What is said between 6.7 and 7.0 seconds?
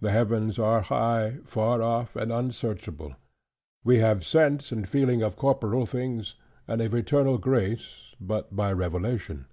of